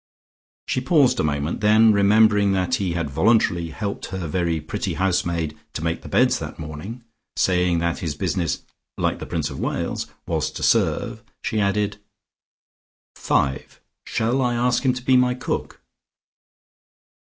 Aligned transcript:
She 0.65 0.81
paused 0.81 1.19
a 1.19 1.23
moment: 1.23 1.61
then 1.61 1.93
remembering 1.93 2.53
that 2.53 2.73
he 2.81 2.93
had 2.93 3.11
voluntarily 3.11 3.69
helped 3.69 4.07
her 4.07 4.25
very 4.25 4.59
pretty 4.59 4.95
housemaid 4.95 5.55
to 5.73 5.83
make 5.83 6.01
the 6.01 6.09
beds 6.09 6.39
that 6.39 6.57
morning, 6.57 7.03
saying 7.35 7.77
that 7.77 7.99
his 7.99 8.15
business 8.15 8.63
(like 8.97 9.19
the 9.19 9.27
Prince 9.27 9.51
of 9.51 9.59
Wales's) 9.59 10.09
was 10.25 10.49
to 10.53 10.63
serve, 10.63 11.21
she 11.43 11.59
added: 11.61 11.97
"(V) 13.15 13.59
Shall 14.07 14.41
I 14.41 14.55
ask 14.55 14.81
him 14.83 14.93
to 14.93 15.05
be 15.05 15.15
my 15.17 15.35
cook?" 15.35 15.79